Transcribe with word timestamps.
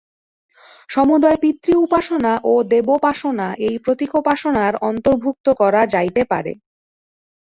সমুদয় 0.89 1.37
পিতৃ-উপাসনা 1.43 2.33
ও 2.43 2.63
দেবোপাসনা 2.71 3.47
এই 3.67 3.75
প্রতীকোপাসনার 3.83 4.73
অন্তর্ভুক্ত 4.89 5.45
করা 5.61 5.81
যাইতে 5.93 6.21
পারে। 6.31 6.51